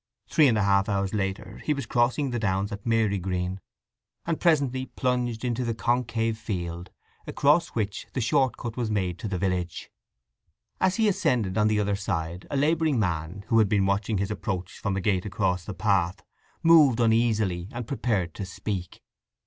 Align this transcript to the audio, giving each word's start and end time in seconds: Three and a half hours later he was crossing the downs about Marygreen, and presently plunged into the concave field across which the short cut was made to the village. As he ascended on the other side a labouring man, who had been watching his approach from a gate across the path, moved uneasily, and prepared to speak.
Three 0.27 0.47
and 0.47 0.57
a 0.57 0.63
half 0.63 0.89
hours 0.89 1.13
later 1.13 1.61
he 1.63 1.75
was 1.75 1.85
crossing 1.85 2.31
the 2.31 2.39
downs 2.39 2.71
about 2.71 2.87
Marygreen, 2.87 3.61
and 4.25 4.39
presently 4.39 4.87
plunged 4.87 5.45
into 5.45 5.63
the 5.63 5.75
concave 5.75 6.39
field 6.39 6.89
across 7.27 7.75
which 7.75 8.07
the 8.13 8.19
short 8.19 8.57
cut 8.57 8.75
was 8.75 8.89
made 8.89 9.19
to 9.19 9.27
the 9.27 9.37
village. 9.37 9.91
As 10.79 10.95
he 10.95 11.07
ascended 11.07 11.55
on 11.55 11.67
the 11.67 11.79
other 11.79 11.95
side 11.95 12.47
a 12.49 12.57
labouring 12.57 12.97
man, 12.97 13.45
who 13.49 13.59
had 13.59 13.69
been 13.69 13.85
watching 13.85 14.17
his 14.17 14.31
approach 14.31 14.79
from 14.79 14.97
a 14.97 15.01
gate 15.01 15.27
across 15.27 15.65
the 15.65 15.75
path, 15.75 16.23
moved 16.63 16.99
uneasily, 16.99 17.69
and 17.71 17.85
prepared 17.85 18.33
to 18.33 18.43
speak. 18.47 19.03